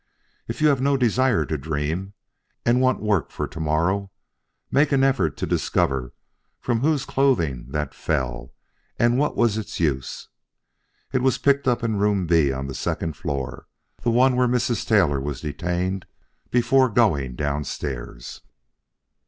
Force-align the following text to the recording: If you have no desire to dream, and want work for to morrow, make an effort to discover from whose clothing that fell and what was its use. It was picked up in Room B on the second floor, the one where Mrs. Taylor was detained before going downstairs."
If 0.47 0.63
you 0.63 0.67
have 0.69 0.81
no 0.81 0.97
desire 0.97 1.45
to 1.45 1.59
dream, 1.59 2.13
and 2.65 2.81
want 2.81 3.03
work 3.03 3.29
for 3.29 3.47
to 3.47 3.59
morrow, 3.59 4.09
make 4.71 4.91
an 4.91 5.03
effort 5.03 5.37
to 5.37 5.45
discover 5.45 6.15
from 6.59 6.79
whose 6.79 7.05
clothing 7.05 7.67
that 7.69 7.93
fell 7.93 8.51
and 8.97 9.19
what 9.19 9.37
was 9.37 9.59
its 9.59 9.79
use. 9.79 10.29
It 11.13 11.21
was 11.21 11.37
picked 11.37 11.67
up 11.67 11.83
in 11.83 11.97
Room 11.97 12.25
B 12.25 12.51
on 12.51 12.65
the 12.65 12.73
second 12.73 13.15
floor, 13.15 13.67
the 14.01 14.09
one 14.09 14.35
where 14.35 14.47
Mrs. 14.47 14.87
Taylor 14.87 15.21
was 15.21 15.41
detained 15.41 16.07
before 16.49 16.89
going 16.89 17.35
downstairs." 17.35 18.41